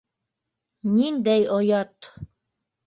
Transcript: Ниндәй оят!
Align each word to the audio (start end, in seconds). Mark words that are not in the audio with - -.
Ниндәй 0.95 1.47
оят! 1.59 2.13